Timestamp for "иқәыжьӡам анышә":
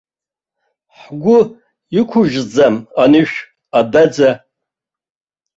1.99-3.37